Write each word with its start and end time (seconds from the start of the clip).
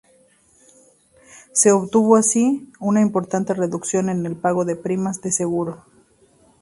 Se 1.51 1.71
obtuvo 1.71 2.15
así, 2.15 2.67
una 2.79 3.01
importante 3.01 3.53
reducción 3.53 4.09
en 4.09 4.25
el 4.25 4.35
pago 4.35 4.65
de 4.65 4.75
primas 4.75 5.21
de 5.21 5.31
seguro. 5.31 5.83